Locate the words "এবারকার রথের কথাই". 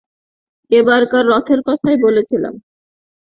0.71-1.97